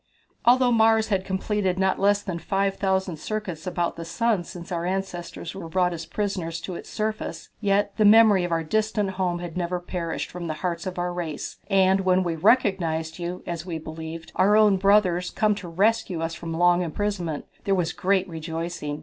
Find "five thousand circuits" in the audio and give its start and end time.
2.39-3.67